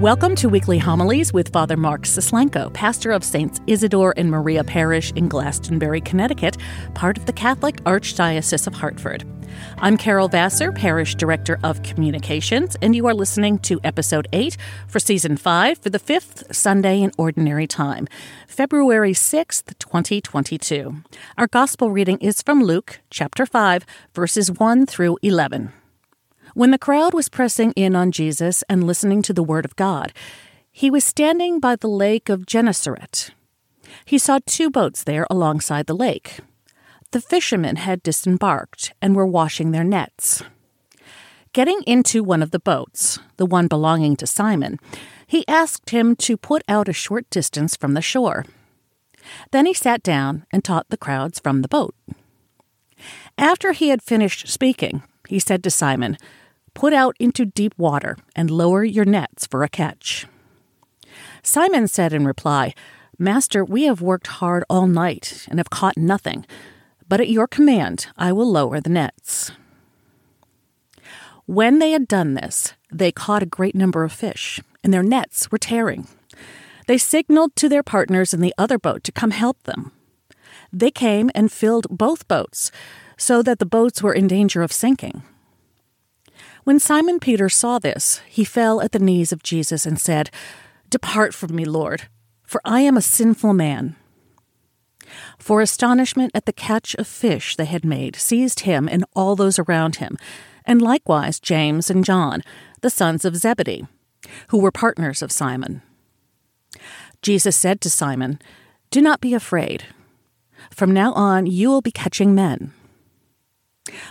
[0.00, 5.12] Welcome to Weekly Homilies with Father Mark Suslenko, pastor of Saints Isidore and Maria Parish
[5.12, 6.56] in Glastonbury, Connecticut,
[6.94, 9.26] part of the Catholic Archdiocese of Hartford.
[9.76, 14.56] I'm Carol Vassar, Parish Director of Communications, and you are listening to Episode 8
[14.88, 18.08] for Season 5 for the fifth Sunday in Ordinary Time,
[18.48, 20.96] February 6th, 2022.
[21.36, 25.74] Our Gospel reading is from Luke, chapter 5, verses 1 through 11.
[26.54, 30.12] When the crowd was pressing in on Jesus and listening to the word of God,
[30.72, 33.30] he was standing by the lake of Gennesaret.
[34.04, 36.40] He saw two boats there alongside the lake.
[37.12, 40.42] The fishermen had disembarked and were washing their nets.
[41.52, 44.78] Getting into one of the boats, the one belonging to Simon,
[45.26, 48.44] he asked him to put out a short distance from the shore.
[49.50, 51.94] Then he sat down and taught the crowds from the boat.
[53.36, 56.16] After he had finished speaking, he said to Simon,
[56.74, 60.26] Put out into deep water and lower your nets for a catch.
[61.42, 62.74] Simon said in reply,
[63.18, 66.46] Master, we have worked hard all night and have caught nothing,
[67.08, 69.52] but at your command I will lower the nets.
[71.46, 75.50] When they had done this, they caught a great number of fish, and their nets
[75.50, 76.06] were tearing.
[76.86, 79.92] They signaled to their partners in the other boat to come help them.
[80.72, 82.70] They came and filled both boats,
[83.16, 85.22] so that the boats were in danger of sinking.
[86.64, 90.30] When Simon Peter saw this, he fell at the knees of Jesus and said,
[90.90, 92.08] Depart from me, Lord,
[92.44, 93.96] for I am a sinful man.
[95.38, 99.58] For astonishment at the catch of fish they had made seized him and all those
[99.58, 100.16] around him,
[100.64, 102.42] and likewise James and John,
[102.80, 103.86] the sons of Zebedee,
[104.48, 105.82] who were partners of Simon.
[107.22, 108.38] Jesus said to Simon,
[108.90, 109.84] Do not be afraid.
[110.70, 112.72] From now on you will be catching men.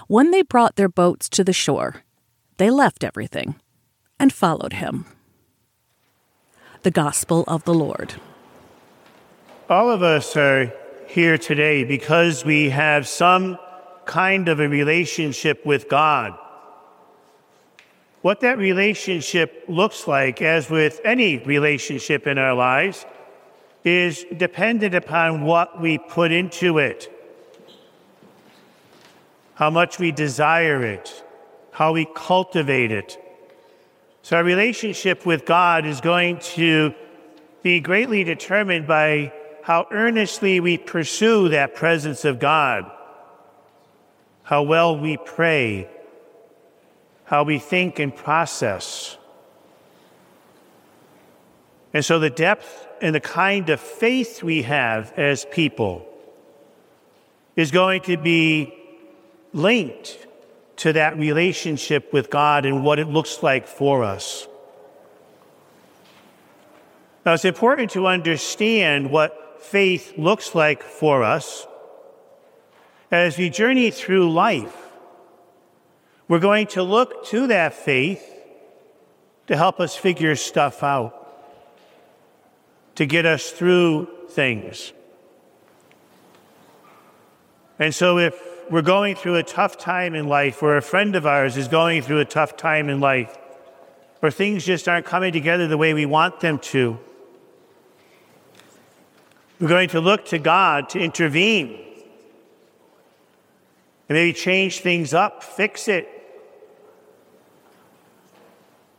[0.07, 2.03] When they brought their boats to the shore,
[2.59, 3.55] they left everything
[4.19, 5.05] and followed him.
[6.83, 8.15] The Gospel of the Lord.
[9.69, 10.73] All of us are
[11.07, 13.57] here today because we have some
[14.05, 16.37] kind of a relationship with God.
[18.23, 23.05] What that relationship looks like, as with any relationship in our lives,
[23.85, 27.09] is dependent upon what we put into it,
[29.55, 31.23] how much we desire it,
[31.79, 33.17] how we cultivate it.
[34.21, 36.93] So, our relationship with God is going to
[37.63, 39.31] be greatly determined by
[39.63, 42.91] how earnestly we pursue that presence of God,
[44.43, 45.87] how well we pray,
[47.23, 49.17] how we think and process.
[51.93, 56.05] And so, the depth and the kind of faith we have as people
[57.55, 58.73] is going to be
[59.53, 60.27] linked
[60.79, 64.47] to that relationship with God and what it looks like for us.
[67.25, 71.67] Now, it's important to understand what faith looks like for us.
[73.11, 74.75] As we journey through life,
[76.29, 78.25] we're going to look to that faith
[79.47, 81.13] to help us figure stuff out,
[82.95, 84.93] to get us through things.
[87.77, 91.25] And so, if we're going through a tough time in life, or a friend of
[91.25, 93.37] ours is going through a tough time in life,
[94.21, 96.99] or things just aren't coming together the way we want them to,
[99.59, 101.85] we're going to look to God to intervene
[104.07, 106.07] and maybe change things up, fix it.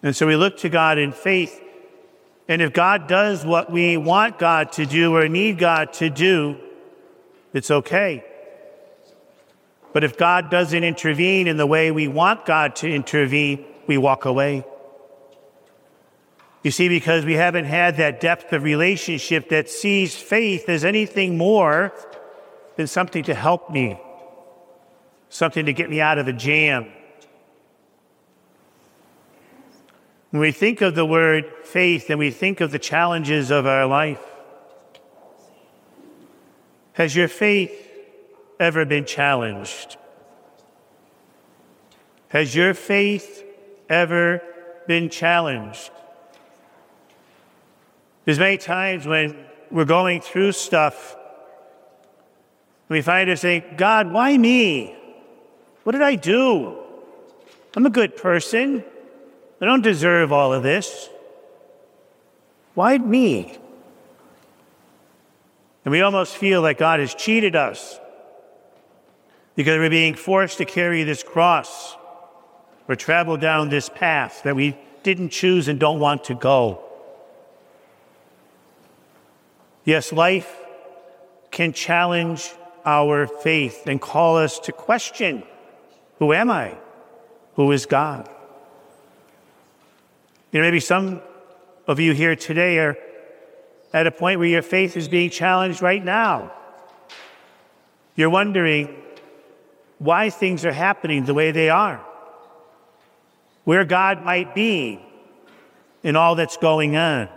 [0.02, 1.60] And so we look to God in faith.
[2.46, 6.58] And if God does what we want God to do or need God to do,
[7.54, 8.24] it's okay.
[9.92, 14.24] But if God doesn't intervene in the way we want God to intervene, we walk
[14.24, 14.64] away.
[16.62, 21.38] You see, because we haven't had that depth of relationship that sees faith as anything
[21.38, 21.92] more
[22.76, 23.98] than something to help me,
[25.28, 26.86] something to get me out of a jam.
[30.30, 33.86] When we think of the word faith and we think of the challenges of our
[33.86, 34.22] life,
[36.92, 37.89] has your faith
[38.60, 39.96] ever been challenged?
[42.28, 43.42] Has your faith
[43.88, 44.42] ever
[44.86, 45.90] been challenged?
[48.24, 49.36] There's many times when
[49.70, 51.16] we're going through stuff,
[52.88, 54.94] we find ourselves saying, God, why me?
[55.84, 56.76] What did I do?
[57.74, 58.84] I'm a good person.
[59.60, 61.08] I don't deserve all of this.
[62.74, 63.56] Why me?
[65.84, 67.98] And we almost feel like God has cheated us
[69.56, 71.96] because we're being forced to carry this cross
[72.88, 76.82] or travel down this path that we didn't choose and don't want to go.
[79.84, 80.56] Yes, life
[81.50, 82.52] can challenge
[82.84, 85.42] our faith and call us to question
[86.18, 86.76] who am I?
[87.54, 88.28] Who is God?
[90.52, 91.22] You know, maybe some
[91.86, 92.96] of you here today are
[93.92, 96.52] at a point where your faith is being challenged right now.
[98.16, 98.99] You're wondering
[100.00, 102.00] why things are happening the way they are,
[103.64, 104.98] where God might be
[106.02, 107.28] in all that's going on,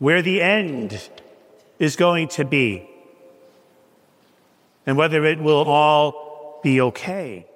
[0.00, 1.00] where the end
[1.78, 2.90] is going to be,
[4.84, 7.46] and whether it will all be okay.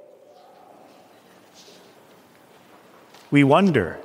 [3.32, 3.98] We wonder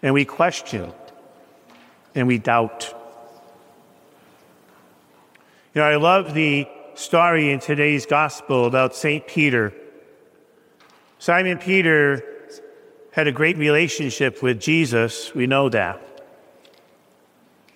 [0.00, 0.92] and we question
[2.14, 2.94] and we doubt.
[5.74, 9.26] You know, I love the story in today's gospel about St.
[9.26, 9.72] Peter.
[11.18, 12.22] Simon Peter
[13.12, 15.34] had a great relationship with Jesus.
[15.34, 16.00] We know that.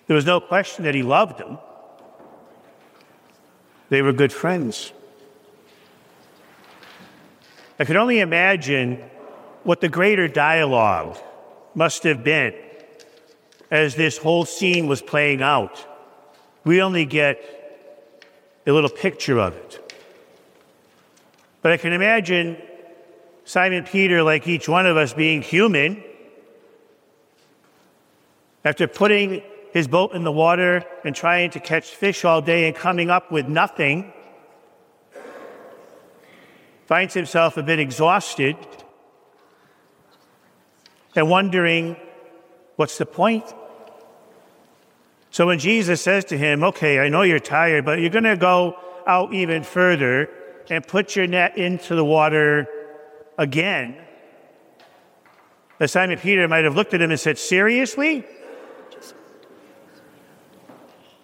[0.07, 1.57] There was no question that he loved him.
[3.89, 4.93] They were good friends.
[7.79, 9.03] I could only imagine
[9.63, 11.17] what the greater dialogue
[11.75, 12.53] must have been
[13.71, 15.85] as this whole scene was playing out.
[16.63, 17.58] We only get
[18.69, 19.93] a little picture of it.
[21.61, 22.57] But I can imagine
[23.43, 26.03] Simon Peter, like each one of us, being human,
[28.63, 29.41] after putting
[29.73, 33.31] his boat in the water and trying to catch fish all day and coming up
[33.31, 34.13] with nothing,
[36.85, 38.55] finds himself a bit exhausted
[41.15, 41.95] and wondering,
[42.75, 43.45] what's the point?
[45.31, 48.37] So when Jesus says to him, Okay, I know you're tired, but you're going to
[48.37, 50.29] go out even further
[50.69, 52.67] and put your net into the water
[53.37, 53.97] again,
[55.77, 58.25] the Simon Peter might have looked at him and said, Seriously?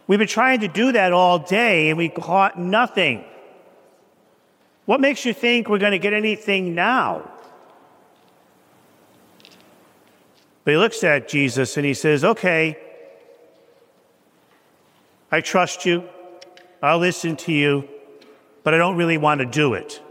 [0.08, 3.26] We've been trying to do that all day and we caught nothing.
[4.86, 7.32] What makes you think we're going to get anything now?
[10.64, 12.78] But he looks at Jesus and he says, Okay,
[15.36, 16.08] I trust you.
[16.82, 17.90] I'll listen to you,
[18.64, 20.02] but I don't really want to do it.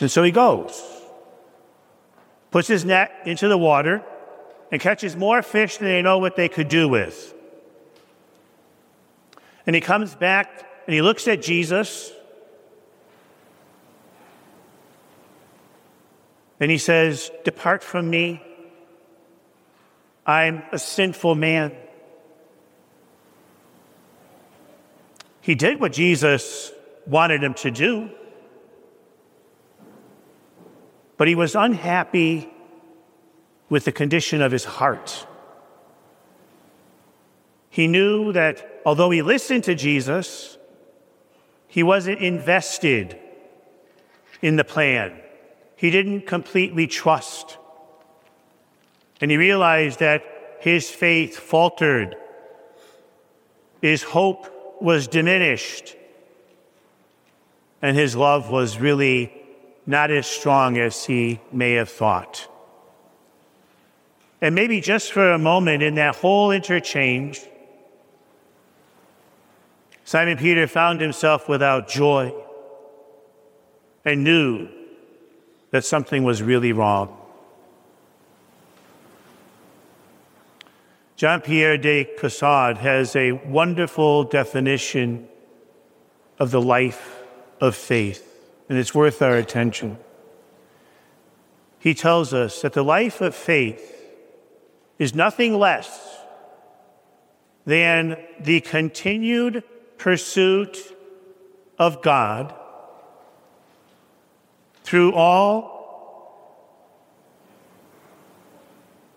[0.00, 0.82] And so he goes,
[2.50, 4.02] puts his net into the water,
[4.72, 7.32] and catches more fish than they know what they could do with.
[9.64, 12.10] And he comes back and he looks at Jesus
[16.58, 18.42] and he says, Depart from me.
[20.26, 21.76] I'm a sinful man.
[25.44, 26.72] He did what Jesus
[27.06, 28.08] wanted him to do,
[31.18, 32.48] but he was unhappy
[33.68, 35.26] with the condition of his heart.
[37.68, 40.56] He knew that although he listened to Jesus,
[41.68, 43.18] he wasn't invested
[44.40, 45.12] in the plan.
[45.76, 47.58] He didn't completely trust.
[49.20, 50.24] And he realized that
[50.60, 52.16] his faith faltered,
[53.82, 54.48] his hope
[54.84, 55.96] was diminished,
[57.80, 59.32] and his love was really
[59.86, 62.46] not as strong as he may have thought.
[64.42, 67.40] And maybe just for a moment in that whole interchange,
[70.04, 72.34] Simon Peter found himself without joy
[74.04, 74.68] and knew
[75.70, 77.23] that something was really wrong.
[81.16, 85.28] Jean Pierre de Caussade has a wonderful definition
[86.40, 87.22] of the life
[87.60, 88.28] of faith,
[88.68, 89.96] and it's worth our attention.
[91.78, 93.92] He tells us that the life of faith
[94.98, 96.16] is nothing less
[97.64, 99.62] than the continued
[99.98, 100.78] pursuit
[101.78, 102.52] of God
[104.82, 105.74] through all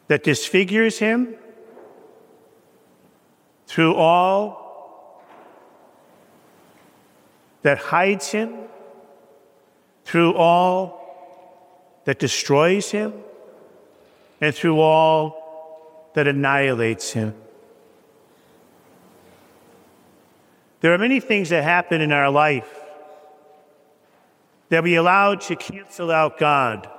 [0.08, 1.36] that disfigures him
[3.68, 5.22] through all
[7.62, 8.56] that hides him,
[10.06, 13.14] through all that destroys him,
[14.40, 17.36] and through all that annihilates him.
[20.80, 22.74] There are many things that happen in our life
[24.70, 26.90] that we allow to cancel out God.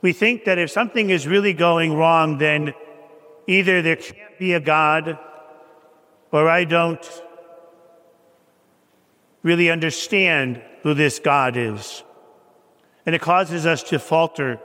[0.00, 2.72] We think that if something is really going wrong, then
[3.46, 5.18] either there can't be a God
[6.32, 7.22] or I don't
[9.42, 12.02] really understand who this God is.
[13.06, 14.60] and it causes us to falter.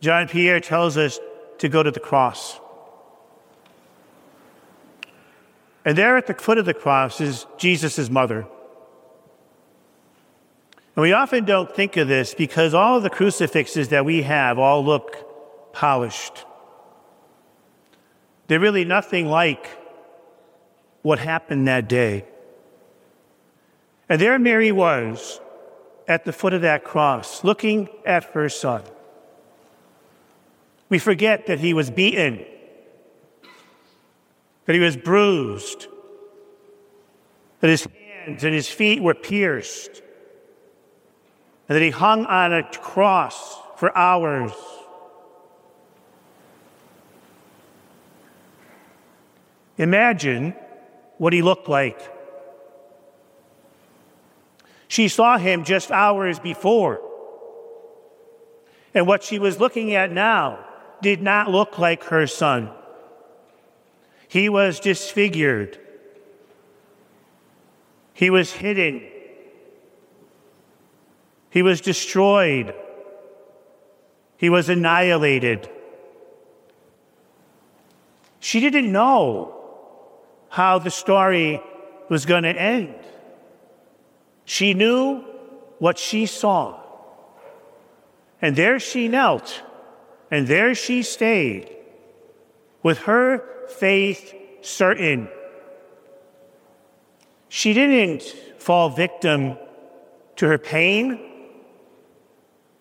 [0.00, 1.18] John Pierre tells us
[1.56, 2.60] to go to the cross.
[5.86, 8.46] And there at the foot of the cross is Jesus' mother.
[10.96, 14.58] And we often don't think of this because all of the crucifixes that we have
[14.58, 16.45] all look polished.
[18.46, 19.68] They're really nothing like
[21.02, 22.24] what happened that day.
[24.08, 25.40] And there Mary was
[26.06, 28.82] at the foot of that cross, looking at her son.
[30.88, 32.44] We forget that he was beaten,
[34.66, 35.88] that he was bruised,
[37.60, 37.88] that his
[38.24, 40.02] hands and his feet were pierced,
[41.68, 44.52] and that he hung on a cross for hours.
[49.78, 50.54] Imagine
[51.18, 52.00] what he looked like.
[54.88, 57.00] She saw him just hours before.
[58.94, 60.64] And what she was looking at now
[61.02, 62.70] did not look like her son.
[64.28, 65.78] He was disfigured,
[68.12, 69.06] he was hidden,
[71.50, 72.74] he was destroyed,
[74.36, 75.70] he was annihilated.
[78.40, 79.55] She didn't know
[80.56, 81.60] how the story
[82.08, 82.94] was going to end.
[84.46, 85.20] She knew
[85.78, 86.80] what she saw.
[88.40, 89.62] And there she knelt,
[90.30, 91.76] and there she stayed,
[92.82, 95.28] with her faith certain.
[97.50, 98.22] She didn't
[98.56, 99.58] fall victim
[100.36, 101.20] to her pain.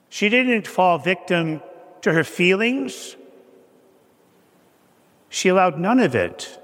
[0.07, 1.61] She didn't fall victim
[2.03, 3.17] to her feelings.
[5.27, 6.57] She allowed none of it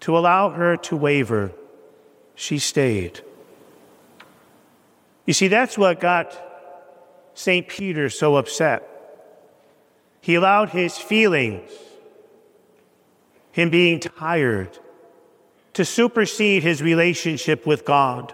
[0.00, 1.52] to allow her to waver.
[2.34, 3.20] She stayed.
[5.24, 6.36] You see, that's what got
[7.34, 7.66] St.
[7.68, 8.88] Peter so upset.
[10.20, 11.70] He allowed his feelings,
[13.52, 14.78] him being tired,
[15.74, 18.32] to supersede his relationship with God.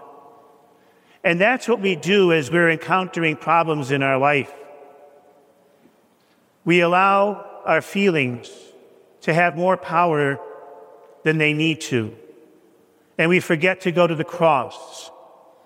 [1.23, 4.51] And that's what we do as we're encountering problems in our life.
[6.65, 8.49] We allow our feelings
[9.21, 10.39] to have more power
[11.23, 12.15] than they need to.
[13.17, 15.11] And we forget to go to the cross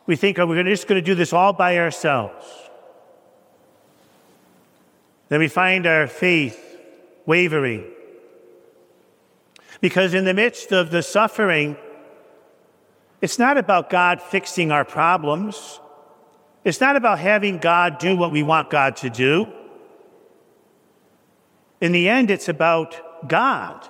[0.07, 2.45] we think, oh, we're just going to do this all by ourselves.
[5.27, 6.79] Then we find our faith
[7.25, 7.83] wavering.
[9.81, 11.75] Because in the midst of the suffering,
[13.21, 15.81] it's not about God fixing our problems.
[16.63, 19.47] It's not about having God do what we want God to do.
[21.81, 23.87] In the end, it's about God.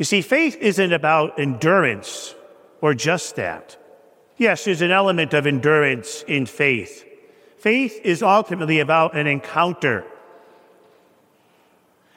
[0.00, 2.34] You see, faith isn't about endurance
[2.80, 3.76] or just that.
[4.38, 7.04] Yes, there's an element of endurance in faith.
[7.58, 10.06] Faith is ultimately about an encounter.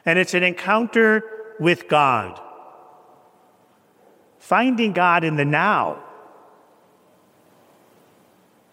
[0.05, 2.39] And it's an encounter with God.
[4.39, 6.01] Finding God in the now.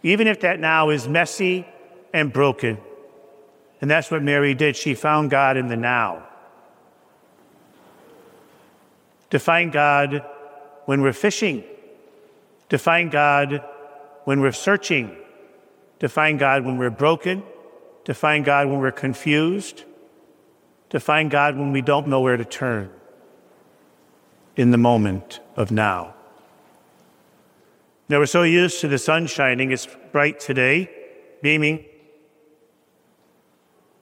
[0.05, 1.67] Even if that now is messy
[2.15, 2.79] and broken.
[3.81, 4.77] And that's what Mary did.
[4.77, 6.29] She found God in the now.
[9.31, 10.25] To find God
[10.87, 11.65] when we're fishing
[12.71, 13.63] to find God
[14.25, 15.17] when we're searching,
[15.99, 17.43] to find God when we're broken,
[18.05, 19.85] to find God when we're confused,
[20.89, 22.91] to find God when we don't know where to turn
[24.57, 26.15] in the moment of now.
[28.09, 30.91] Now, we're so used to the sun shining, it's bright today,
[31.43, 31.85] beaming.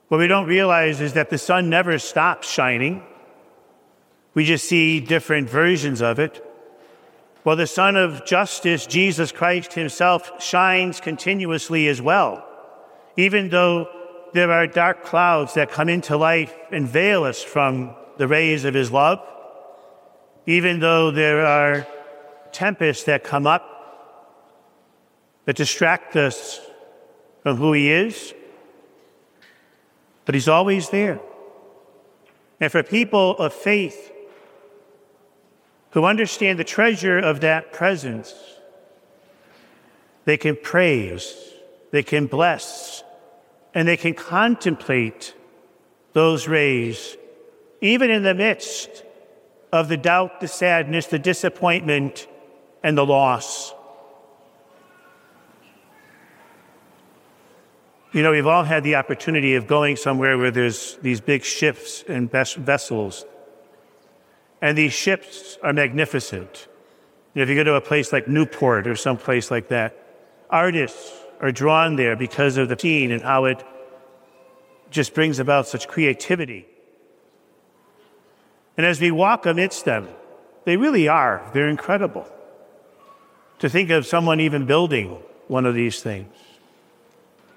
[0.07, 3.03] What we don't realize is that the sun never stops shining.
[4.39, 6.41] We just see different versions of it.
[7.43, 12.47] Well, the Sun of Justice, Jesus Christ Himself, shines continuously as well,
[13.17, 13.89] even though
[14.31, 18.73] there are dark clouds that come into life and veil us from the rays of
[18.73, 19.19] His love,
[20.45, 21.85] even though there are
[22.53, 23.65] tempests that come up
[25.43, 26.61] that distract us
[27.43, 28.33] from who He is,
[30.23, 31.19] but He's always there.
[32.61, 34.13] And for people of faith,
[35.91, 38.33] who understand the treasure of that presence,
[40.25, 41.35] they can praise,
[41.91, 43.03] they can bless,
[43.73, 45.33] and they can contemplate
[46.13, 47.17] those rays,
[47.81, 49.03] even in the midst
[49.71, 52.27] of the doubt, the sadness, the disappointment,
[52.83, 53.73] and the loss.
[58.11, 62.03] You know, we've all had the opportunity of going somewhere where there's these big ships
[62.07, 63.25] and vessels
[64.61, 66.67] and these ships are magnificent.
[67.33, 69.95] You know, if you go to a place like Newport or some place like that,
[70.49, 73.63] artists are drawn there because of the scene and how it
[74.89, 76.65] just brings about such creativity.
[78.75, 80.07] And as we walk amidst them,
[80.65, 81.49] they really are.
[81.53, 82.27] They're incredible.
[83.59, 86.33] To think of someone even building one of these things.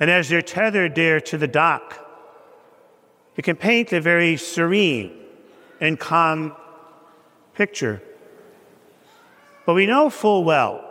[0.00, 1.98] And as they're tethered there to the dock,
[3.36, 5.12] it can paint a very serene
[5.80, 6.54] and calm
[7.54, 8.02] picture.
[9.66, 10.84] But we know full well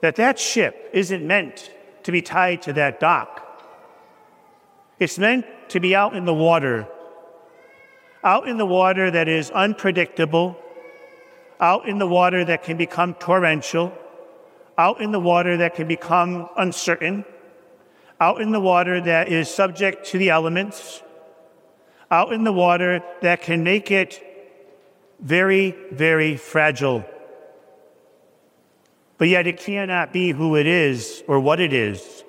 [0.00, 1.70] that that ship isn't meant
[2.02, 3.38] to be tied to that dock.
[4.98, 6.86] It's meant to be out in the water,
[8.22, 10.56] out in the water that is unpredictable,
[11.60, 13.92] out in the water that can become torrential,
[14.76, 17.24] out in the water that can become uncertain,
[18.20, 21.02] out in the water that is subject to the elements,
[22.10, 24.31] out in the water that can make it
[25.22, 27.04] very, very fragile
[29.22, 32.24] but yet it cannot be who it is or what it is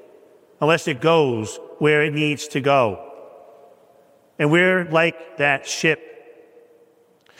[0.61, 3.11] unless it goes where it needs to go.
[4.37, 5.99] And we're like that ship.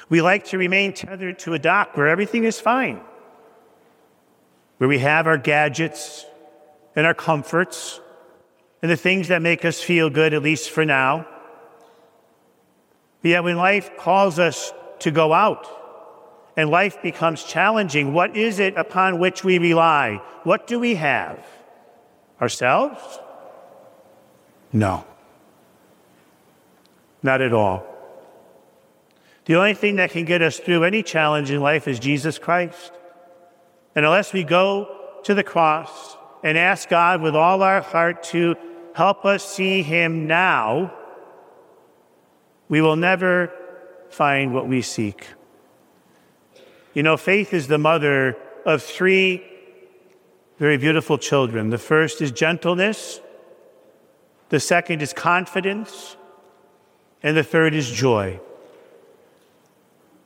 [0.10, 3.00] We like to remain tethered to a dock where everything is fine,
[4.80, 6.26] where we have our gadgets
[6.96, 8.02] and our comforts
[8.82, 11.28] and the things that make us feel good, at least for now.
[13.22, 15.68] But yet, when life calls us to go out,
[16.56, 20.22] and life becomes challenging, what is it upon which we rely?
[20.44, 21.46] What do we have?
[22.42, 23.20] Ourselves?
[24.72, 25.06] No.
[27.22, 27.86] Not at all.
[29.46, 32.92] The only thing that can get us through any challenge in life is Jesus Christ.
[33.96, 38.56] And unless we go to the cross and ask God with all our heart to
[38.96, 40.94] help us see Him now,
[42.70, 43.52] we will never
[44.14, 45.28] find what we seek.
[46.94, 49.44] You know, faith is the mother of three
[50.60, 51.72] very beautiful children.
[51.72, 53.20] The first is gentleness,
[54.50, 56.16] the second is confidence,
[57.22, 58.40] and the third is joy.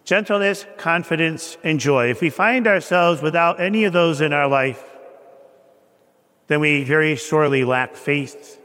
[0.03, 2.09] Gentleness, confidence, and joy.
[2.09, 4.83] If we find ourselves without any of those in our life,
[6.47, 8.61] then we very sorely lack faith.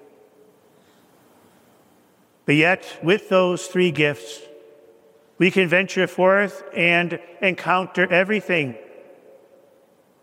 [2.45, 4.41] But yet, with those three gifts,
[5.43, 8.77] we can venture forth and encounter everything,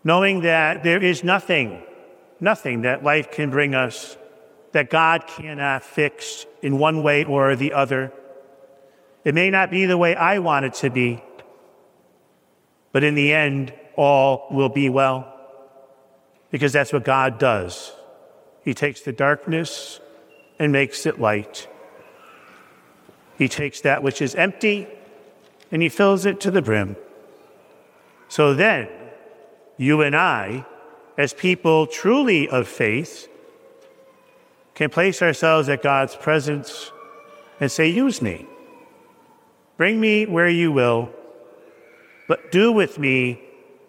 [0.02, 1.82] knowing that there is nothing,
[2.40, 4.16] nothing that life can bring us
[4.72, 8.14] that God cannot fix in one way or the other.
[9.22, 11.22] It may not be the way I want it to be,
[12.90, 15.38] but in the end, all will be well,
[16.50, 17.92] because that's what God does.
[18.64, 20.00] He takes the darkness
[20.58, 21.68] and makes it light.
[23.36, 24.88] He takes that which is empty
[25.70, 26.96] and he fills it to the brim.
[28.28, 28.88] So then,
[29.76, 30.66] you and I,
[31.16, 33.28] as people truly of faith,
[34.74, 36.90] can place ourselves at God's presence
[37.60, 38.46] and say, Use me.
[39.76, 41.10] Bring me where you will,
[42.28, 43.40] but do with me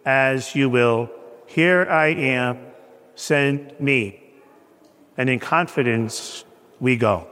[0.04, 1.10] as you will.
[1.46, 2.58] Here I am,
[3.14, 4.22] send me.
[5.16, 6.44] And in confidence,
[6.80, 7.31] we go.